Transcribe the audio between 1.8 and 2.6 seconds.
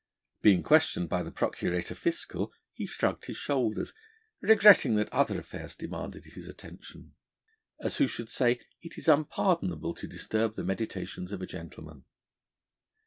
Fiscal,